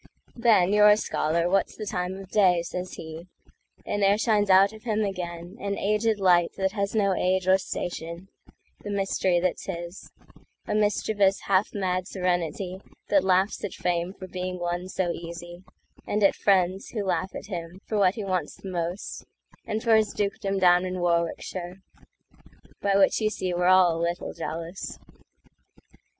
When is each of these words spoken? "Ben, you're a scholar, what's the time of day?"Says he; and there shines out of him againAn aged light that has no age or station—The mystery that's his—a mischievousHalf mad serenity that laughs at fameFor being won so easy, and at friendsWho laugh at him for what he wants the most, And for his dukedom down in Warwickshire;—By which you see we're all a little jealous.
"Ben, 0.35 0.73
you're 0.73 0.89
a 0.89 0.97
scholar, 0.97 1.47
what's 1.47 1.77
the 1.77 1.85
time 1.85 2.15
of 2.17 2.31
day?"Says 2.31 2.93
he; 2.93 3.27
and 3.85 4.01
there 4.01 4.17
shines 4.17 4.49
out 4.49 4.73
of 4.73 4.81
him 4.81 5.01
againAn 5.01 5.79
aged 5.79 6.19
light 6.19 6.51
that 6.57 6.71
has 6.71 6.95
no 6.95 7.13
age 7.13 7.47
or 7.47 7.59
station—The 7.59 8.89
mystery 8.89 9.39
that's 9.39 9.67
his—a 9.67 10.71
mischievousHalf 10.71 11.75
mad 11.75 12.07
serenity 12.07 12.81
that 13.09 13.23
laughs 13.23 13.63
at 13.63 13.73
fameFor 13.73 14.31
being 14.31 14.57
won 14.57 14.89
so 14.89 15.11
easy, 15.11 15.63
and 16.07 16.23
at 16.23 16.33
friendsWho 16.33 17.05
laugh 17.05 17.35
at 17.35 17.45
him 17.45 17.79
for 17.85 17.99
what 17.99 18.15
he 18.15 18.23
wants 18.23 18.55
the 18.55 18.71
most, 18.71 19.25
And 19.67 19.83
for 19.83 19.95
his 19.95 20.13
dukedom 20.13 20.57
down 20.57 20.83
in 20.83 20.99
Warwickshire;—By 20.99 22.97
which 22.97 23.21
you 23.21 23.29
see 23.29 23.53
we're 23.53 23.67
all 23.67 23.97
a 23.97 24.01
little 24.01 24.33
jealous. 24.33 24.97